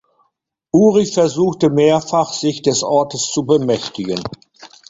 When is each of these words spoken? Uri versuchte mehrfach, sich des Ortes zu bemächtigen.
Uri 0.73 1.05
versuchte 1.05 1.69
mehrfach, 1.69 2.33
sich 2.33 2.63
des 2.63 2.81
Ortes 2.81 3.29
zu 3.31 3.45
bemächtigen. 3.45 4.19